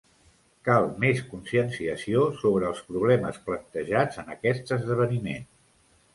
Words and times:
Cal 0.69 0.87
més 1.03 1.19
conscienciació 1.33 2.23
sobre 2.39 2.67
els 2.71 2.81
problemes 2.89 3.39
plantejats 3.51 4.19
en 4.25 4.35
aquest 4.39 4.75
esdeveniment. 4.81 5.49